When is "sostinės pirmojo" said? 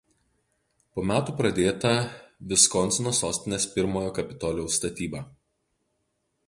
3.19-4.13